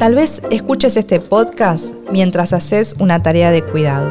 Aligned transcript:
Tal 0.00 0.14
vez 0.14 0.40
escuches 0.50 0.96
este 0.96 1.20
podcast 1.20 1.94
mientras 2.10 2.54
haces 2.54 2.96
una 3.00 3.22
tarea 3.22 3.50
de 3.50 3.62
cuidado. 3.62 4.10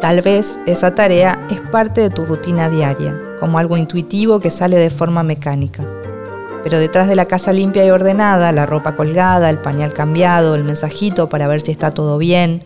Tal 0.00 0.22
vez 0.22 0.58
esa 0.64 0.94
tarea 0.94 1.38
es 1.50 1.60
parte 1.70 2.00
de 2.00 2.08
tu 2.08 2.24
rutina 2.24 2.70
diaria, 2.70 3.14
como 3.38 3.58
algo 3.58 3.76
intuitivo 3.76 4.40
que 4.40 4.50
sale 4.50 4.78
de 4.78 4.88
forma 4.88 5.22
mecánica. 5.22 5.84
Pero 6.64 6.78
detrás 6.78 7.08
de 7.08 7.14
la 7.14 7.26
casa 7.26 7.52
limpia 7.52 7.84
y 7.84 7.90
ordenada, 7.90 8.52
la 8.52 8.64
ropa 8.64 8.96
colgada, 8.96 9.50
el 9.50 9.58
pañal 9.58 9.92
cambiado, 9.92 10.54
el 10.54 10.64
mensajito 10.64 11.28
para 11.28 11.46
ver 11.46 11.60
si 11.60 11.72
está 11.72 11.90
todo 11.90 12.16
bien, 12.16 12.62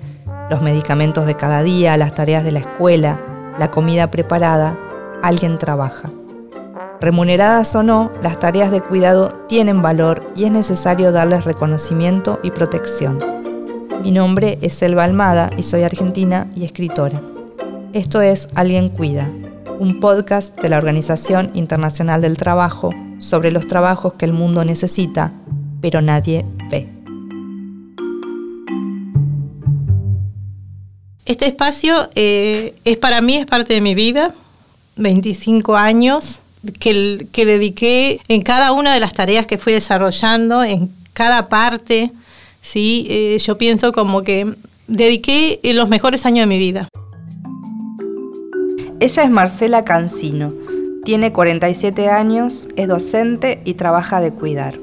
los 0.50 0.62
medicamentos 0.62 1.26
de 1.26 1.34
cada 1.34 1.64
día, 1.64 1.96
las 1.96 2.14
tareas 2.14 2.44
de 2.44 2.52
la 2.52 2.60
escuela, 2.60 3.18
la 3.58 3.72
comida 3.72 4.12
preparada, 4.12 4.78
alguien 5.20 5.58
trabaja. 5.58 6.12
Remuneradas 7.00 7.74
o 7.74 7.82
no, 7.82 8.12
las 8.20 8.38
tareas 8.38 8.70
de 8.70 8.82
cuidado 8.82 9.30
tienen 9.48 9.80
valor 9.80 10.22
y 10.36 10.44
es 10.44 10.52
necesario 10.52 11.12
darles 11.12 11.46
reconocimiento 11.46 12.38
y 12.42 12.50
protección. 12.50 13.18
Mi 14.02 14.10
nombre 14.10 14.58
es 14.60 14.74
Selva 14.74 15.04
Almada 15.04 15.50
y 15.56 15.62
soy 15.62 15.82
argentina 15.82 16.50
y 16.54 16.66
escritora. 16.66 17.22
Esto 17.94 18.20
es 18.20 18.50
Alguien 18.54 18.90
Cuida, 18.90 19.26
un 19.78 19.98
podcast 19.98 20.54
de 20.60 20.68
la 20.68 20.76
Organización 20.76 21.50
Internacional 21.54 22.20
del 22.20 22.36
Trabajo 22.36 22.94
sobre 23.18 23.50
los 23.50 23.66
trabajos 23.66 24.14
que 24.14 24.26
el 24.26 24.34
mundo 24.34 24.62
necesita, 24.66 25.32
pero 25.80 26.02
nadie 26.02 26.44
ve. 26.70 26.86
Este 31.24 31.46
espacio 31.46 32.10
eh, 32.14 32.74
es 32.84 32.98
para 32.98 33.22
mí, 33.22 33.36
es 33.36 33.46
parte 33.46 33.72
de 33.72 33.80
mi 33.80 33.94
vida, 33.94 34.34
25 34.96 35.76
años 35.76 36.42
que, 36.78 37.44
dediqué 37.46 38.20
en 38.28 38.42
cada 38.42 38.72
una 38.72 38.94
de 38.94 39.00
las 39.00 39.12
tareas 39.12 39.46
que 39.46 39.58
fui 39.58 39.72
desarrollando, 39.72 40.62
en 40.62 40.90
cada 41.12 41.48
parte, 41.48 42.10
¿sí? 42.62 43.06
Eh, 43.08 43.38
yo 43.38 43.58
pienso 43.58 43.92
como 43.92 44.22
que 44.22 44.54
dediqué 44.86 45.60
los 45.62 45.88
mejores 45.88 46.26
años 46.26 46.42
de 46.42 46.46
mi 46.46 46.58
vida. 46.58 46.88
Ella 49.00 49.24
es 49.24 49.30
Marcela 49.30 49.84
Cancino, 49.84 50.52
tiene 51.04 51.32
47 51.32 52.08
años, 52.08 52.68
es 52.76 52.88
docente 52.88 53.62
y 53.64 53.74
trabaja 53.74 54.20
de 54.20 54.32
cuidar. 54.32 54.78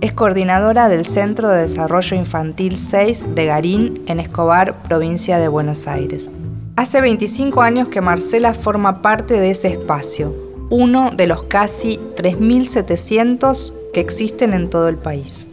Es 0.00 0.14
coordinadora 0.14 0.88
del 0.88 1.04
Centro 1.04 1.48
de 1.48 1.62
Desarrollo 1.62 2.16
Infantil 2.16 2.76
6 2.78 3.34
de 3.34 3.44
Garín, 3.44 4.02
en 4.06 4.18
Escobar, 4.18 4.82
provincia 4.82 5.38
de 5.38 5.48
Buenos 5.48 5.86
Aires. 5.86 6.32
Hace 6.74 7.02
25 7.02 7.60
años 7.60 7.88
que 7.88 8.00
Marcela 8.00 8.54
forma 8.54 9.02
parte 9.02 9.38
de 9.38 9.50
ese 9.50 9.68
espacio, 9.68 10.51
uno 10.72 11.10
de 11.10 11.26
los 11.26 11.42
casi 11.42 12.00
3.700 12.16 13.74
que 13.92 14.00
existen 14.00 14.54
en 14.54 14.70
todo 14.70 14.88
el 14.88 14.96
país. 14.96 15.46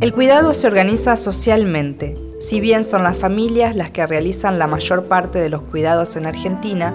El 0.00 0.12
cuidado 0.12 0.52
se 0.52 0.66
organiza 0.66 1.16
socialmente. 1.16 2.18
Si 2.38 2.60
bien 2.60 2.84
son 2.84 3.02
las 3.02 3.16
familias 3.16 3.74
las 3.74 3.92
que 3.92 4.06
realizan 4.06 4.58
la 4.58 4.66
mayor 4.66 5.04
parte 5.04 5.38
de 5.38 5.48
los 5.48 5.62
cuidados 5.62 6.16
en 6.16 6.26
Argentina, 6.26 6.92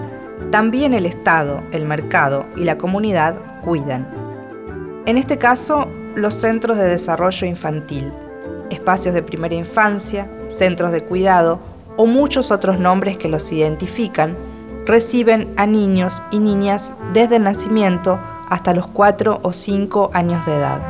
también 0.52 0.94
el 0.94 1.04
Estado, 1.04 1.64
el 1.72 1.84
mercado 1.84 2.46
y 2.56 2.62
la 2.62 2.78
comunidad 2.78 3.34
cuidan. 3.64 4.06
En 5.04 5.16
este 5.16 5.38
caso, 5.38 5.88
los 6.14 6.34
centros 6.34 6.78
de 6.78 6.86
desarrollo 6.86 7.44
infantil, 7.48 8.12
espacios 8.70 9.14
de 9.14 9.22
primera 9.22 9.56
infancia, 9.56 10.30
centros 10.46 10.92
de 10.92 11.02
cuidado 11.02 11.58
o 11.96 12.06
muchos 12.06 12.52
otros 12.52 12.78
nombres 12.78 13.18
que 13.18 13.28
los 13.28 13.50
identifican, 13.50 14.36
reciben 14.86 15.52
a 15.56 15.66
niños 15.66 16.22
y 16.30 16.38
niñas 16.38 16.92
desde 17.12 17.36
el 17.36 17.42
nacimiento 17.42 18.18
hasta 18.48 18.72
los 18.72 18.86
4 18.86 19.40
o 19.42 19.52
5 19.52 20.10
años 20.14 20.46
de 20.46 20.56
edad. 20.56 20.80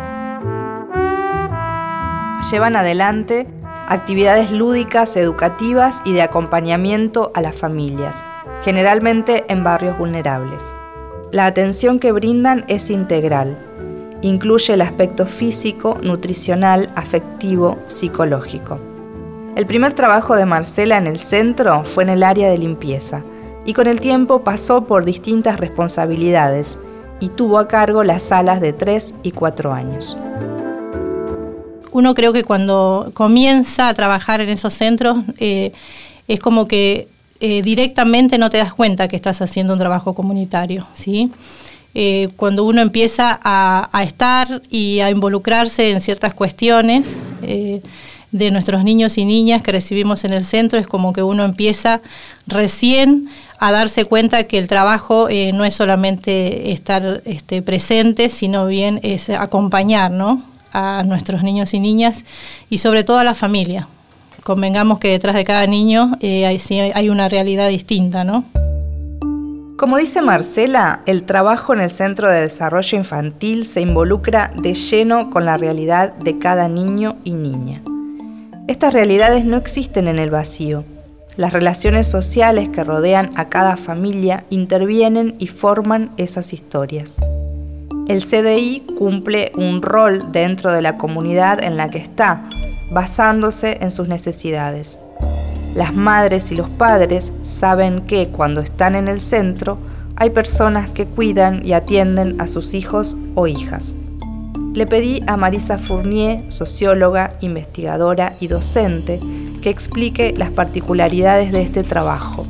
Llevan 2.51 2.77
adelante 2.77 3.47
actividades 3.89 4.51
lúdicas, 4.51 5.17
educativas 5.17 6.03
y 6.05 6.13
de 6.13 6.23
acompañamiento 6.23 7.33
a 7.35 7.41
las 7.41 7.57
familias, 7.57 8.27
generalmente 8.63 9.45
en 9.49 9.65
barrios 9.65 9.97
vulnerables. 9.97 10.75
La 11.33 11.47
atención 11.47 11.99
que 11.99 12.13
brindan 12.13 12.65
es 12.69 12.91
integral. 12.91 13.57
Incluye 14.23 14.75
el 14.75 14.83
aspecto 14.83 15.25
físico, 15.27 15.99
nutricional, 16.03 16.91
afectivo, 16.95 17.79
psicológico. 17.87 18.79
El 19.57 19.67
primer 19.67 19.95
trabajo 19.95 20.37
de 20.37 20.47
Marcela 20.47 20.99
en 20.99 21.07
el 21.07 21.19
centro 21.19 21.85
fue 21.85 22.05
en 22.05 22.11
el 22.11 22.23
área 22.23 22.51
de 22.51 22.59
limpieza 22.59 23.23
y 23.67 23.75
con 23.75 23.89
el 23.89 24.01
tiempo 24.01 24.43
pasó 24.43 24.87
por 24.87 25.05
distintas 25.05 25.59
responsabilidades 25.59 26.79
y 27.21 27.29
tuvo 27.31 27.59
a 27.59 27.67
cargo 27.67 28.05
las 28.05 28.23
salas 28.23 28.61
de 28.61 28.73
3 28.73 29.15
y 29.25 29.33
4 29.33 29.73
años. 29.73 30.17
Uno 31.91 32.15
creo 32.15 32.33
que 32.33 32.45
cuando 32.45 33.11
comienza 33.15 33.89
a 33.89 33.95
trabajar 33.95 34.41
en 34.41 34.51
esos 34.51 34.75
centros 34.75 35.19
eh, 35.39 35.73
es 36.29 36.41
como 36.41 36.69
que 36.69 37.09
eh, 37.41 37.63
directamente 37.63 38.39
no 38.39 38.51
te 38.51 38.59
das 38.59 38.73
cuenta 38.73 39.09
que 39.09 39.17
estás 39.17 39.43
haciendo 39.43 39.73
un 39.73 39.79
trabajo 39.79 40.15
comunitario, 40.15 40.87
¿sí? 40.95 41.31
Eh, 41.95 42.29
cuando 42.37 42.65
uno 42.65 42.83
empieza 42.83 43.41
a, 43.43 44.03
estar 44.05 44.61
y 44.71 45.01
a 45.01 45.11
involucrarse 45.11 45.91
en 45.91 46.03
ciertas 46.03 46.35
cuestiones 46.35 47.09
de 48.33 48.51
nuestros 48.51 48.85
niños 48.85 49.17
y 49.17 49.25
niñas 49.25 49.63
que 49.63 49.73
recibimos 49.73 50.25
en 50.25 50.35
el 50.35 50.45
centro, 50.45 50.79
es 50.79 50.87
como 50.87 51.15
que 51.15 51.23
uno 51.23 51.45
empieza 51.45 52.03
recién 52.47 53.31
a 53.59 53.73
darse 53.73 54.05
cuenta 54.05 54.45
que 54.45 54.59
el 54.59 54.67
trabajo 54.67 55.29
eh, 55.29 55.53
no 55.53 55.65
es 55.65 55.75
solamente 55.75 56.73
estar 56.73 57.23
este, 57.25 57.63
presente, 57.63 58.29
sino 58.29 58.67
bien 58.67 59.01
es 59.03 59.31
acompañar 59.31 60.13
a 60.73 61.03
nuestros 61.05 61.43
niños 61.43 61.73
y 61.75 61.81
niñas 61.81 62.25
y 62.69 62.79
sobre 62.79 63.05
todo 63.05 63.19
a 63.19 63.25
la 63.25 63.35
familia. 63.35 63.89
Convengamos 64.45 64.99
que 64.99 65.09
detrás 65.09 65.35
de 65.35 65.45
cada 65.45 65.67
niño 65.67 66.13
eh, 66.21 66.47
hay, 66.47 66.61
hay 66.95 67.09
una 67.09 67.29
realidad 67.29 67.69
distinta, 67.69 68.25
¿no? 68.25 68.45
Como 69.79 69.99
dice 69.99 70.23
Marcela, 70.23 71.01
el 71.05 71.25
trabajo 71.25 71.75
en 71.75 71.83
el 71.83 71.91
Centro 71.91 72.29
de 72.29 72.41
Desarrollo 72.41 72.97
Infantil 72.97 73.67
se 73.67 73.83
involucra 73.83 74.51
de 74.57 74.73
lleno 74.73 75.29
con 75.29 75.45
la 75.45 75.59
realidad 75.59 76.15
de 76.15 76.39
cada 76.39 76.67
niño 76.69 77.17
y 77.25 77.33
niña. 77.33 77.83
Estas 78.69 78.95
realidades 78.95 79.45
no 79.45 79.59
existen 79.59 80.09
en 80.09 80.19
el 80.19 80.31
vacío, 80.31 80.85
las 81.37 81.53
relaciones 81.53 82.07
sociales 82.07 82.69
que 82.69 82.85
rodean 82.85 83.31
a 83.37 83.49
cada 83.49 83.77
familia 83.77 84.45
intervienen 84.51 85.35
y 85.39 85.49
forman 85.49 86.11
esas 86.17 86.53
historias. 86.53 87.19
El 88.09 88.23
CDI 88.23 88.85
cumple 88.99 89.53
un 89.57 89.83
rol 89.83 90.31
dentro 90.33 90.73
de 90.73 90.81
la 90.81 90.97
comunidad 90.97 91.63
en 91.63 91.77
la 91.77 91.91
que 91.91 91.99
está, 91.99 92.43
basándose 92.91 93.79
en 93.81 93.91
sus 93.91 94.09
necesidades. 94.09 94.99
Las 95.75 95.95
madres 95.95 96.51
y 96.53 96.55
los 96.55 96.71
padres 96.71 97.33
saben 97.43 98.07
que 98.07 98.29
cuando 98.29 98.61
están 98.61 98.95
en 98.95 99.09
el 99.09 99.21
centro 99.21 99.79
hay 100.15 100.31
personas 100.31 100.89
que 100.89 101.05
cuidan 101.05 101.67
y 101.67 101.75
atienden 101.75 102.41
a 102.41 102.47
sus 102.47 102.73
hijos 102.73 103.17
o 103.35 103.47
hijas. 103.47 103.99
Le 104.73 104.87
pedí 104.87 105.23
a 105.27 105.37
Marisa 105.37 105.77
Fournier, 105.77 106.51
socióloga, 106.51 107.35
investigadora 107.41 108.35
y 108.41 108.47
docente, 108.47 109.21
que 109.67 109.71
explique 109.71 110.33
las 110.37 110.53
particularidades 110.53 111.51
de 111.51 111.61
este 111.61 111.83
trabajo. 111.83 112.47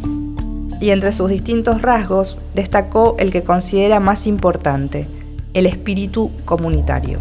Y 0.83 0.91
entre 0.91 1.13
sus 1.13 1.31
distintos 1.31 1.81
rasgos 1.81 2.39
destacó 2.55 3.17
el 3.19 3.33
que 3.33 3.43
considera 3.43 4.01
más 4.01 4.27
importante, 4.27 5.07
el 5.55 5.65
espíritu 5.65 6.31
comunitario. 6.45 7.19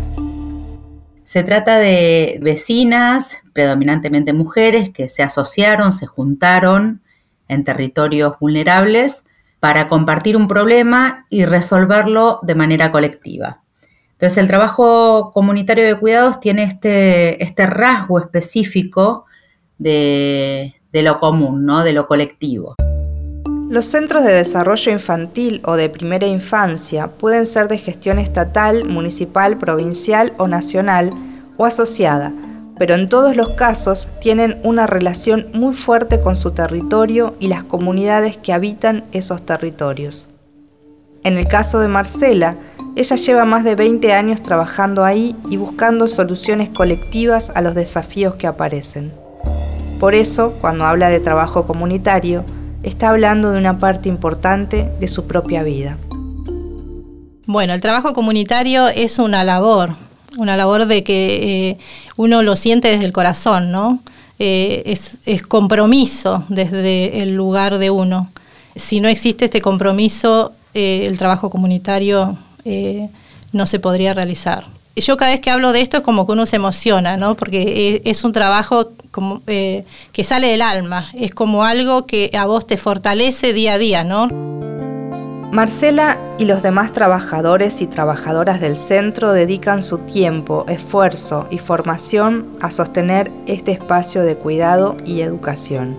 Se 1.24 1.46
trata 1.46 1.80
de 1.80 2.40
vecinas, 2.42 3.38
predominantemente 3.54 4.34
mujeres, 4.34 4.90
que 4.90 5.08
se 5.08 5.24
asociaron, 5.24 5.94
se 5.94 6.08
juntaron 6.08 7.02
en 7.48 7.64
territorios 7.64 8.34
vulnerables 8.38 9.24
para 9.62 9.88
compartir 9.88 10.36
un 10.36 10.50
problema 10.50 11.26
y 11.30 11.46
resolverlo 11.46 12.42
de 12.44 12.56
manera 12.56 12.92
colectiva. 12.92 13.62
Entonces 14.12 14.40
el 14.40 14.50
trabajo 14.50 15.32
comunitario 15.34 15.86
de 15.86 15.98
cuidados 15.98 16.42
tiene 16.42 16.64
este, 16.64 17.42
este 17.42 17.66
rasgo 17.66 18.20
específico 18.20 19.26
de, 19.78 20.74
lo 20.92 21.20
común, 21.20 21.66
¿no? 21.66 21.84
de 21.84 21.94
lo 21.94 22.08
colectivo. 22.08 22.76
Los 23.70 23.86
centros 23.86 24.24
de 24.24 24.32
desarrollo 24.32 24.92
infantil 24.92 25.62
o 25.66 25.76
de 25.76 25.90
primera 25.90 26.28
infancia 26.28 27.08
pueden 27.08 27.46
ser 27.46 27.68
de 27.68 27.80
gestión 27.80 28.20
estatal, 28.20 28.86
municipal, 28.86 29.58
provincial 29.58 30.34
o 30.38 30.48
nacional 30.48 31.12
o 31.58 31.66
asociada, 31.66 32.32
pero 32.78 32.94
en 32.94 33.10
todos 33.10 33.36
los 33.36 33.50
casos 33.52 34.08
tienen 34.22 34.60
una 34.64 34.86
relación 34.86 35.48
muy 35.54 35.74
fuerte 35.74 36.20
con 36.20 36.36
su 36.36 36.52
territorio 36.52 37.36
y 37.40 37.48
las 37.48 37.64
comunidades 37.64 38.38
que 38.38 38.54
habitan 38.54 39.04
esos 39.14 39.46
territorios. 39.46 40.28
En 41.24 41.38
el 41.38 41.48
caso 41.48 41.80
de 41.80 41.88
Marcela, 41.88 42.56
ella 42.96 43.16
lleva 43.16 43.46
más 43.46 43.64
de 43.64 43.76
20 43.76 44.14
años 44.14 44.44
trabajando 44.44 45.04
ahí 45.04 45.36
y 45.50 45.58
buscando 45.58 46.08
soluciones 46.08 46.70
colectivas 46.70 47.52
a 47.56 47.62
los 47.62 47.74
desafíos 47.74 48.36
que 48.36 48.46
aparecen. 48.46 49.25
Por 50.00 50.14
eso, 50.14 50.54
cuando 50.60 50.86
habla 50.86 51.10
de 51.10 51.20
trabajo 51.20 51.66
comunitario, 51.66 52.44
está 52.84 53.10
hablando 53.10 53.52
de 53.52 53.58
una 53.58 53.80
parte 53.80 54.10
importante 54.10 54.90
de 55.00 55.08
su 55.08 55.26
propia 55.26 55.64
vida. 55.64 55.98
Bueno, 57.48 57.74
el 57.74 57.82
trabajo 57.82 58.14
comunitario 58.14 58.88
es 58.88 59.20
una 59.20 59.44
labor, 59.44 59.96
una 60.38 60.58
labor 60.58 60.86
de 60.86 61.04
que 61.04 61.70
eh, 61.70 61.78
uno 62.18 62.42
lo 62.42 62.56
siente 62.56 62.90
desde 62.90 63.06
el 63.06 63.14
corazón, 63.14 63.72
¿no? 63.72 64.00
Eh, 64.38 64.84
es, 64.86 65.42
compromiso 65.44 66.44
desde 66.50 67.22
el 67.22 67.36
lugar 67.36 67.78
de 67.78 67.90
uno. 67.90 68.30
Si 68.76 69.00
no 69.00 69.08
existe 69.08 69.46
este 69.46 69.62
compromiso, 69.62 70.52
eh, 70.74 71.06
el 71.08 71.18
trabajo 71.18 71.50
comunitario 71.50 72.38
no 73.54 73.66
se 73.68 73.80
podría 73.80 74.14
realizar. 74.14 74.66
Yo 74.96 75.18
cada 75.18 75.32
vez 75.32 75.42
que 75.42 75.52
hablo 75.52 75.74
de 75.74 75.82
esto 75.82 75.98
es 75.98 76.04
como 76.04 76.26
que 76.26 76.32
uno 76.32 76.46
se 76.46 76.56
emociona, 76.56 77.18
¿no? 77.18 77.36
Porque 77.36 78.02
es, 78.06 78.24
un 78.24 78.32
trabajo 78.32 78.92
como, 79.12 79.42
que 79.44 79.84
sale 80.24 80.48
del 80.48 80.62
alma, 80.62 81.10
es 81.16 81.36
como 81.36 81.66
algo 81.66 82.06
que 82.06 82.32
a 82.38 82.46
vos 82.46 82.66
te 82.66 82.78
fortalece 82.78 83.52
día 83.52 83.74
a 83.74 83.78
día, 83.78 84.04
¿no? 84.06 84.30
Marcela 85.52 86.18
y 86.38 86.46
los 86.46 86.64
demás 86.64 86.94
trabajadores 86.94 87.82
y 87.82 87.88
trabajadoras 87.88 88.62
del 88.62 88.76
centro 88.78 89.32
dedican 89.34 89.84
su 89.84 90.00
tiempo, 90.00 90.66
esfuerzo 90.70 91.48
y 91.50 91.60
formación 91.60 92.46
a 92.62 92.72
sostener 92.72 93.32
este 93.48 93.72
espacio 93.72 94.24
de 94.24 94.36
cuidado 94.36 94.96
y 95.06 95.22
educación. 95.22 95.96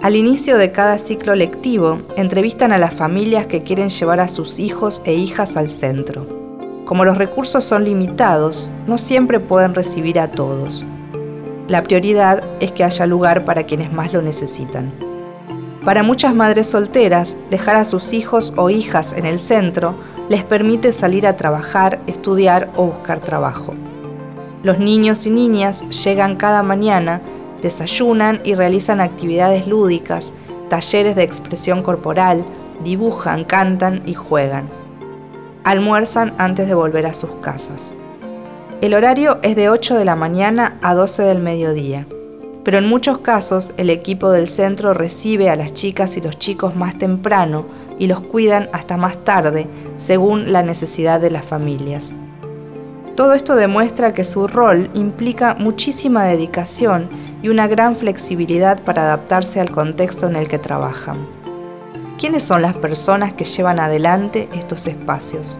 Al 0.00 0.16
inicio 0.16 0.56
de 0.56 0.72
cada 0.72 0.96
ciclo 0.96 1.34
lectivo, 1.34 1.98
entrevistan 2.16 2.72
a 2.72 2.78
las 2.78 2.94
familias 2.94 3.46
que 3.46 3.62
quieren 3.62 3.90
llevar 3.90 4.20
a 4.20 4.28
sus 4.28 4.58
hijos 4.58 5.02
e 5.04 5.14
hijas 5.14 5.56
al 5.56 5.68
centro. 5.68 6.47
Como 6.88 7.04
los 7.04 7.18
recursos 7.18 7.64
son 7.64 7.84
limitados, 7.84 8.66
no 8.86 8.96
siempre 8.96 9.40
pueden 9.40 9.74
recibir 9.74 10.18
a 10.18 10.28
todos. 10.28 10.86
La 11.68 11.82
prioridad 11.82 12.42
es 12.60 12.72
que 12.72 12.82
haya 12.82 13.04
lugar 13.04 13.44
para 13.44 13.64
quienes 13.64 13.92
más 13.92 14.14
lo 14.14 14.22
necesitan. 14.22 14.90
Para 15.84 16.02
muchas 16.02 16.34
madres 16.34 16.68
solteras, 16.68 17.36
dejar 17.50 17.76
a 17.76 17.84
sus 17.84 18.14
hijos 18.14 18.54
o 18.56 18.70
hijas 18.70 19.12
en 19.12 19.26
el 19.26 19.38
centro 19.38 19.96
les 20.30 20.44
permite 20.44 20.92
salir 20.92 21.26
a 21.26 21.36
trabajar, 21.36 21.98
estudiar 22.06 22.70
o 22.74 22.86
buscar 22.86 23.20
trabajo. 23.20 23.74
Los 24.62 24.78
niños 24.78 25.26
y 25.26 25.30
niñas 25.30 25.84
llegan 25.90 26.36
cada 26.36 26.62
mañana, 26.62 27.20
desayunan 27.60 28.40
y 28.44 28.54
realizan 28.54 29.02
actividades 29.02 29.66
lúdicas, 29.66 30.32
talleres 30.70 31.16
de 31.16 31.22
expresión 31.22 31.82
corporal, 31.82 32.42
dibujan, 32.82 33.44
cantan 33.44 34.00
y 34.06 34.14
juegan. 34.14 34.77
Almuerzan 35.68 36.34
antes 36.38 36.66
de 36.66 36.74
volver 36.74 37.06
a 37.06 37.14
sus 37.14 37.30
casas. 37.42 37.92
El 38.80 38.94
horario 38.94 39.38
es 39.42 39.54
de 39.54 39.68
8 39.68 39.96
de 39.96 40.04
la 40.04 40.16
mañana 40.16 40.78
a 40.82 40.94
12 40.94 41.22
del 41.22 41.38
mediodía 41.40 42.06
pero 42.68 42.76
en 42.76 42.86
muchos 42.86 43.20
casos 43.20 43.72
el 43.78 43.88
equipo 43.88 44.30
del 44.30 44.46
centro 44.46 44.92
recibe 44.92 45.48
a 45.48 45.56
las 45.56 45.72
chicas 45.72 46.18
y 46.18 46.20
los 46.20 46.38
chicos 46.38 46.76
más 46.76 46.98
temprano 46.98 47.64
y 47.98 48.08
los 48.08 48.20
cuidan 48.20 48.68
hasta 48.72 48.98
más 48.98 49.16
tarde, 49.24 49.66
según 49.96 50.52
la 50.52 50.62
necesidad 50.62 51.18
de 51.18 51.30
las 51.30 51.46
familias. 51.46 52.12
Todo 53.16 53.32
esto 53.32 53.56
demuestra 53.56 54.12
que 54.12 54.22
su 54.22 54.46
rol 54.46 54.90
implica 54.92 55.54
muchísima 55.54 56.24
dedicación 56.24 57.08
y 57.42 57.48
una 57.48 57.68
gran 57.68 57.96
flexibilidad 57.96 58.82
para 58.82 59.00
adaptarse 59.00 59.60
al 59.60 59.70
contexto 59.70 60.28
en 60.28 60.36
el 60.36 60.46
que 60.46 60.58
trabajan. 60.58 61.16
¿Quiénes 62.18 62.42
son 62.42 62.62
las 62.62 62.76
personas 62.76 63.32
que 63.34 63.44
llevan 63.44 63.78
adelante 63.78 64.48
estos 64.52 64.88
espacios? 64.88 65.56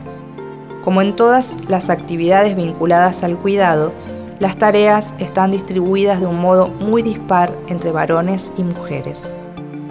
Como 0.83 1.01
en 1.03 1.15
todas 1.15 1.55
las 1.69 1.89
actividades 1.89 2.57
vinculadas 2.57 3.23
al 3.23 3.37
cuidado, 3.37 3.93
las 4.41 4.57
tareas 4.57 5.15
están 5.21 5.53
distribuidas 5.53 6.19
de 6.19 6.27
un 6.27 6.41
modo 6.41 6.67
muy 6.67 7.03
dispar 7.03 7.53
entre 7.69 7.93
varones 7.93 8.51
y 8.59 8.65
mujeres. 8.65 9.33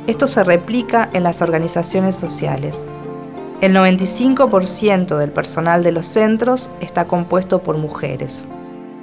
Esto 0.08 0.28
se 0.28 0.44
replica 0.44 1.10
en 1.14 1.24
las 1.24 1.42
organizaciones 1.42 2.18
sociales. 2.18 2.84
El 3.62 3.74
95% 3.74 5.18
del 5.18 5.32
personal 5.32 5.84
de 5.84 5.94
los 5.94 6.06
centros 6.06 6.70
está 6.82 7.06
compuesto 7.06 7.60
por 7.60 7.78
mujeres. 7.78 8.50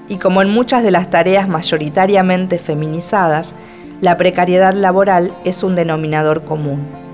Y 0.07 0.19
como 0.19 0.43
en 0.43 0.51
muchas 0.51 0.83
de 0.83 0.91
las 0.91 1.09
tareas 1.09 1.49
mayoritariamente 1.49 2.59
feminizadas, 2.59 3.55
la 4.03 4.19
precariedad 4.19 4.75
laboral 4.75 5.33
es 5.45 5.63
un 5.63 5.77
denominador 5.77 6.45
común. 6.45 7.05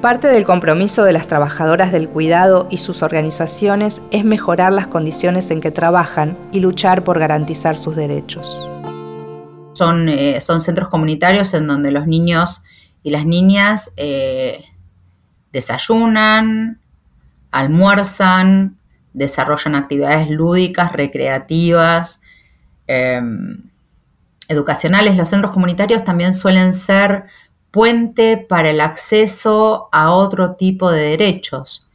Parte 0.00 0.28
del 0.28 0.44
compromiso 0.44 1.02
de 1.02 1.12
las 1.12 1.26
trabajadoras 1.26 1.90
del 1.90 2.08
cuidado 2.08 2.68
y 2.70 2.78
sus 2.78 3.02
organizaciones 3.02 4.00
es 4.12 4.24
mejorar 4.24 4.72
las 4.72 4.86
condiciones 4.86 5.50
en 5.50 5.60
que 5.60 5.72
trabajan 5.72 6.38
y 6.52 6.60
luchar 6.60 7.02
por 7.02 7.18
garantizar 7.18 7.76
sus 7.76 7.96
derechos. 7.96 8.64
Son, 9.72 10.08
eh, 10.08 10.40
son 10.40 10.60
centros 10.60 10.88
comunitarios 10.88 11.52
en 11.52 11.66
donde 11.66 11.90
los 11.90 12.06
niños 12.06 12.62
y 13.02 13.10
las 13.10 13.26
niñas 13.26 13.92
eh, 13.96 14.66
desayunan, 15.52 16.80
almuerzan, 17.50 18.76
desarrollan 19.14 19.74
actividades 19.74 20.30
lúdicas, 20.30 20.92
recreativas, 20.92 22.20
em, 22.86 23.64
educacionales. 24.46 25.16
Los 25.16 25.30
centros 25.30 25.50
comunitarios 25.50 26.04
también 26.04 26.34
suelen 26.34 26.72
ser 26.72 27.24
puente 27.78 28.38
para 28.38 28.70
el 28.70 28.80
acceso 28.80 29.88
a 29.92 30.10
otro 30.10 30.56
tipo 30.56 30.90
de 30.90 31.10
derechos. 31.10 31.86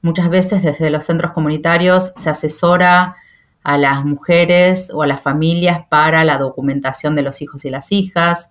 Muchas 0.00 0.30
veces 0.30 0.62
desde 0.62 0.88
los 0.88 1.02
centros 1.02 1.32
comunitarios 1.32 2.12
se 2.14 2.30
asesora 2.30 3.16
a 3.64 3.76
las 3.76 4.04
mujeres 4.04 4.92
o 4.94 5.02
a 5.02 5.08
las 5.08 5.20
familias 5.20 5.84
para 5.90 6.22
la 6.22 6.38
documentación 6.38 7.16
de 7.16 7.22
los 7.22 7.42
hijos 7.42 7.64
y 7.64 7.70
las 7.70 7.90
hijas, 7.90 8.50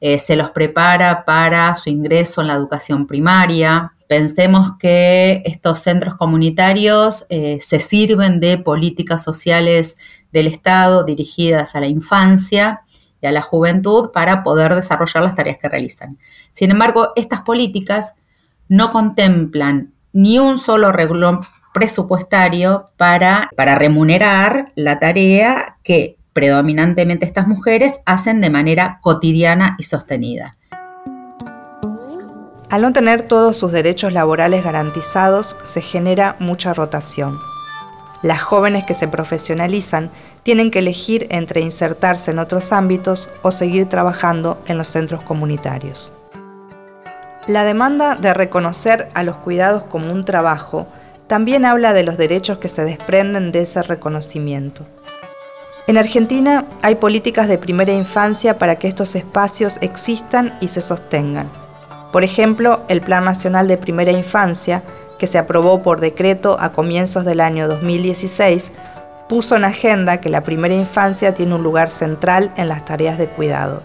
eh, 0.00 0.18
se 0.18 0.34
los 0.34 0.50
prepara 0.50 1.24
para 1.24 1.72
su 1.76 1.90
ingreso 1.90 2.40
en 2.40 2.48
la 2.48 2.54
educación 2.54 3.06
primaria. 3.06 3.92
Pensemos 4.08 4.72
que 4.80 5.44
estos 5.44 5.78
centros 5.78 6.16
comunitarios 6.16 7.26
eh, 7.28 7.58
se 7.60 7.78
sirven 7.78 8.40
de 8.40 8.58
políticas 8.58 9.22
sociales 9.22 9.96
del 10.32 10.48
Estado 10.48 11.04
dirigidas 11.04 11.76
a 11.76 11.80
la 11.80 11.86
infancia 11.86 12.80
a 13.26 13.32
la 13.32 13.42
juventud 13.42 14.10
para 14.12 14.42
poder 14.42 14.74
desarrollar 14.74 15.22
las 15.22 15.34
tareas 15.34 15.58
que 15.58 15.68
realizan. 15.68 16.18
Sin 16.52 16.70
embargo, 16.70 17.12
estas 17.16 17.42
políticas 17.42 18.14
no 18.68 18.90
contemplan 18.90 19.92
ni 20.12 20.38
un 20.38 20.58
solo 20.58 20.92
renglón 20.92 21.40
presupuestario 21.74 22.90
para, 22.96 23.50
para 23.54 23.74
remunerar 23.74 24.72
la 24.74 24.98
tarea 24.98 25.76
que 25.82 26.16
predominantemente 26.32 27.26
estas 27.26 27.46
mujeres 27.46 28.00
hacen 28.06 28.40
de 28.40 28.50
manera 28.50 28.98
cotidiana 29.02 29.76
y 29.78 29.84
sostenida. 29.84 30.54
Al 32.68 32.82
no 32.82 32.92
tener 32.92 33.22
todos 33.22 33.56
sus 33.56 33.72
derechos 33.72 34.12
laborales 34.12 34.64
garantizados, 34.64 35.56
se 35.64 35.80
genera 35.80 36.36
mucha 36.40 36.74
rotación. 36.74 37.38
Las 38.26 38.42
jóvenes 38.42 38.84
que 38.84 38.94
se 38.94 39.06
profesionalizan 39.06 40.10
tienen 40.42 40.72
que 40.72 40.80
elegir 40.80 41.28
entre 41.30 41.60
insertarse 41.60 42.32
en 42.32 42.40
otros 42.40 42.72
ámbitos 42.72 43.30
o 43.42 43.52
seguir 43.52 43.88
trabajando 43.88 44.60
en 44.66 44.78
los 44.78 44.88
centros 44.88 45.22
comunitarios. 45.22 46.10
La 47.46 47.62
demanda 47.62 48.16
de 48.16 48.34
reconocer 48.34 49.08
a 49.14 49.22
los 49.22 49.36
cuidados 49.36 49.84
como 49.84 50.12
un 50.12 50.24
trabajo 50.24 50.88
también 51.28 51.64
habla 51.64 51.92
de 51.92 52.02
los 52.02 52.16
derechos 52.16 52.58
que 52.58 52.68
se 52.68 52.82
desprenden 52.82 53.52
de 53.52 53.60
ese 53.60 53.80
reconocimiento. 53.84 54.84
En 55.86 55.96
Argentina 55.96 56.64
hay 56.82 56.96
políticas 56.96 57.46
de 57.46 57.58
primera 57.58 57.92
infancia 57.92 58.58
para 58.58 58.74
que 58.74 58.88
estos 58.88 59.14
espacios 59.14 59.78
existan 59.82 60.52
y 60.60 60.66
se 60.66 60.82
sostengan. 60.82 61.48
Por 62.10 62.24
ejemplo, 62.24 62.80
el 62.88 63.02
Plan 63.02 63.24
Nacional 63.24 63.68
de 63.68 63.76
Primera 63.76 64.10
Infancia 64.10 64.82
que 65.18 65.26
se 65.26 65.38
aprobó 65.38 65.82
por 65.82 66.00
decreto 66.00 66.58
a 66.60 66.72
comienzos 66.72 67.24
del 67.24 67.40
año 67.40 67.68
2016, 67.68 68.72
puso 69.28 69.56
en 69.56 69.64
agenda 69.64 70.20
que 70.20 70.28
la 70.28 70.42
primera 70.42 70.74
infancia 70.74 71.32
tiene 71.34 71.54
un 71.54 71.62
lugar 71.62 71.88
central 71.90 72.52
en 72.56 72.68
las 72.68 72.84
tareas 72.84 73.16
de 73.18 73.26
cuidado. 73.26 73.82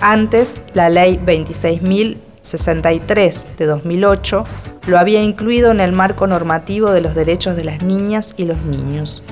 Antes, 0.00 0.60
la 0.74 0.90
ley 0.90 1.20
26.063 1.24 3.56
de 3.56 3.66
2008 3.66 4.44
lo 4.86 4.98
había 4.98 5.22
incluido 5.22 5.70
en 5.70 5.80
el 5.80 5.92
marco 5.92 6.26
normativo 6.26 6.90
de 6.90 7.00
los 7.00 7.14
derechos 7.14 7.56
de 7.56 7.64
las 7.64 7.82
niñas 7.82 8.34
y 8.36 8.44
los 8.44 8.60
niños. 8.62 9.22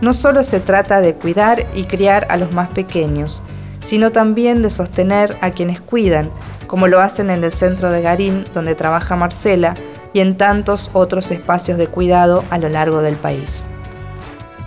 No 0.00 0.12
solo 0.12 0.42
se 0.42 0.60
trata 0.60 1.00
de 1.00 1.14
cuidar 1.14 1.64
y 1.74 1.84
criar 1.84 2.26
a 2.28 2.36
los 2.36 2.52
más 2.52 2.68
pequeños, 2.70 3.42
sino 3.80 4.10
también 4.10 4.62
de 4.62 4.70
sostener 4.70 5.36
a 5.40 5.50
quienes 5.50 5.80
cuidan, 5.80 6.28
como 6.66 6.88
lo 6.88 7.00
hacen 7.00 7.30
en 7.30 7.44
el 7.44 7.52
centro 7.52 7.90
de 7.90 8.02
Garín, 8.02 8.44
donde 8.54 8.74
trabaja 8.74 9.16
Marcela, 9.16 9.74
y 10.12 10.20
en 10.20 10.36
tantos 10.36 10.90
otros 10.92 11.30
espacios 11.30 11.78
de 11.78 11.86
cuidado 11.86 12.44
a 12.50 12.58
lo 12.58 12.68
largo 12.68 13.02
del 13.02 13.16
país. 13.16 13.64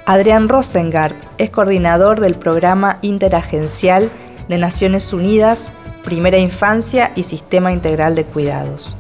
Adrián 0.06 0.50
Rosengart 0.50 1.16
es 1.38 1.50
coordinador 1.50 2.20
del 2.20 2.36
programa 2.36 3.00
interagencial 3.02 4.12
de 4.48 4.58
Naciones 4.60 5.12
Unidas, 5.14 5.68
Primera 6.04 6.38
Infancia 6.38 7.12
y 7.16 7.24
Sistema 7.24 7.72
Integral 7.72 8.14
de 8.14 8.24
Cuidados. 8.24 8.96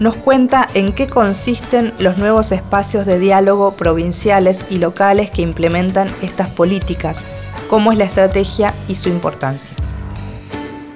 Nos 0.00 0.16
cuenta 0.16 0.66
en 0.74 0.92
qué 0.92 1.06
consisten 1.06 1.92
los 1.98 2.18
nuevos 2.18 2.50
espacios 2.50 3.06
de 3.06 3.18
diálogo 3.18 3.76
provinciales 3.76 4.64
y 4.70 4.78
locales 4.78 5.30
que 5.30 5.42
implementan 5.42 6.08
estas 6.22 6.48
políticas, 6.48 7.20
cómo 7.68 7.92
es 7.92 7.98
la 7.98 8.04
estrategia 8.04 8.74
y 8.88 8.96
su 8.96 9.10
importancia. 9.10 9.76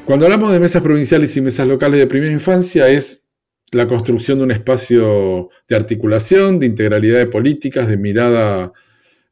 Cuando 0.07 0.25
hablamos 0.25 0.51
de 0.51 0.59
mesas 0.59 0.83
provinciales 0.83 1.37
y 1.37 1.43
mesas 1.43 1.67
locales 1.67 2.01
de 2.01 2.07
primera 2.07 2.33
infancia 2.33 2.89
es 2.89 3.28
la 3.73 3.87
construcción 3.87 4.39
de 4.39 4.45
un 4.45 4.51
espacio 4.51 5.51
de 5.69 5.77
articulación, 5.77 6.59
de 6.59 6.67
integralidad 6.67 7.19
de 7.19 7.27
políticas, 7.27 7.89
de 7.89 7.97
mirada 7.97 8.73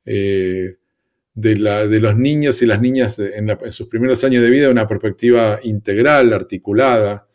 eh, 0.05 0.77
de, 1.35 1.57
los 2.01 2.17
niños 2.17 2.63
y 2.63 2.67
las 2.67 2.81
niñas 2.81 3.19
en, 3.19 3.49
sus 3.71 3.89
primeros 3.89 4.25
años 4.25 4.43
de 4.43 4.51
vida 4.51 4.71
una 4.71 4.87
perspectiva 4.87 5.59
integral, 5.63 6.33
articulada, 6.33 7.29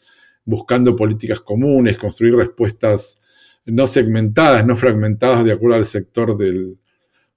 buscando 0.44 0.96
políticas 0.96 1.40
comunes, 1.40 1.98
construir 1.98 2.36
respuestas 2.36 3.22
no 3.66 3.86
segmentadas, 3.88 4.66
no 4.66 4.76
fragmentadas 4.76 5.44
de 5.46 5.52
acuerdo 5.52 5.76
al 5.76 5.86
sector 5.86 6.38
del, 6.38 6.78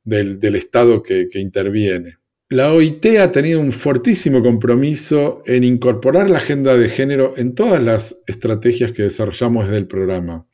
Estado 0.07 1.03
que 1.03 1.29
interviene. 1.35 2.19
La 2.51 2.75
OIT 2.75 3.07
ha 3.21 3.33
tenido 3.33 3.59
un 3.59 3.73
fortísimo 3.73 4.43
compromiso 4.43 5.41
en 5.47 5.65
incorporar 5.65 6.29
la 6.29 6.39
agenda 6.39 6.77
de 6.77 6.91
género 6.91 7.33
en 7.39 7.55
todas 7.55 7.83
las 7.83 8.21
estrategias 8.27 8.93
que 8.93 9.03
desarrollamos 9.03 9.65
desde 9.65 9.79
el 9.79 9.87
programa. 9.87 10.47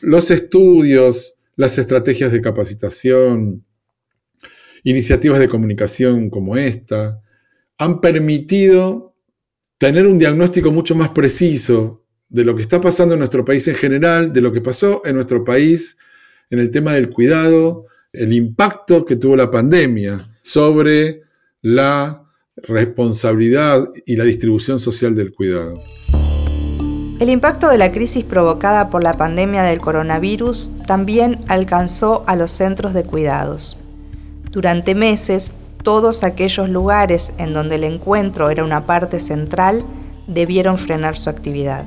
Los 0.00 0.30
estudios, 0.30 1.34
las 1.56 1.76
estrategias 1.76 2.32
de 2.32 2.40
capacitación, 2.40 3.66
iniciativas 4.82 5.38
de 5.38 5.50
comunicación 5.50 6.30
como 6.30 6.56
esta, 6.56 7.20
han 7.76 8.00
permitido 8.00 9.14
tener 9.76 10.06
un 10.06 10.18
diagnóstico 10.18 10.70
mucho 10.70 10.94
más 10.94 11.10
preciso 11.10 12.02
de 12.30 12.44
lo 12.44 12.56
que 12.56 12.62
está 12.62 12.80
pasando 12.80 13.12
en 13.12 13.18
nuestro 13.18 13.44
país 13.44 13.68
en 13.68 13.74
general, 13.74 14.32
de 14.32 14.40
lo 14.40 14.52
que 14.52 14.62
pasó 14.62 15.02
en 15.04 15.16
nuestro 15.16 15.44
país 15.44 15.98
en 16.48 16.60
el 16.60 16.70
tema 16.70 16.94
del 16.94 17.10
cuidado, 17.10 17.84
el 18.10 18.32
impacto 18.32 19.04
que 19.04 19.16
tuvo 19.16 19.36
la 19.36 19.50
pandemia 19.50 20.26
sobre 20.52 21.22
la 21.62 22.24
responsabilidad 22.56 23.88
y 24.04 24.16
la 24.16 24.24
distribución 24.24 24.78
social 24.78 25.14
del 25.14 25.32
cuidado. 25.32 25.80
El 27.20 27.28
impacto 27.28 27.68
de 27.68 27.78
la 27.78 27.92
crisis 27.92 28.24
provocada 28.24 28.88
por 28.88 29.04
la 29.04 29.14
pandemia 29.14 29.62
del 29.62 29.78
coronavirus 29.78 30.72
también 30.86 31.38
alcanzó 31.48 32.24
a 32.26 32.34
los 32.34 32.50
centros 32.50 32.94
de 32.94 33.04
cuidados. 33.04 33.76
Durante 34.50 34.94
meses, 34.94 35.52
todos 35.84 36.24
aquellos 36.24 36.68
lugares 36.68 37.32
en 37.38 37.52
donde 37.52 37.76
el 37.76 37.84
encuentro 37.84 38.50
era 38.50 38.64
una 38.64 38.86
parte 38.86 39.20
central 39.20 39.84
debieron 40.26 40.78
frenar 40.78 41.16
su 41.16 41.30
actividad. 41.30 41.84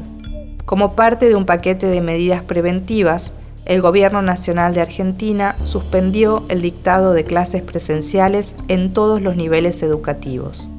Como 0.65 0.95
parte 0.95 1.27
de 1.27 1.35
un 1.35 1.45
paquete 1.45 1.87
de 1.87 2.01
medidas 2.01 2.43
preventivas, 2.43 3.33
el 3.65 3.81
Gobierno 3.81 4.21
Nacional 4.21 4.73
de 4.73 4.81
Argentina 4.81 5.55
suspendió 5.63 6.43
el 6.49 6.61
dictado 6.61 7.13
de 7.13 7.23
clases 7.23 7.61
presenciales 7.61 8.55
en 8.67 8.93
todos 8.93 9.21
los 9.21 9.35
niveles 9.35 9.81
educativos. 9.83 10.69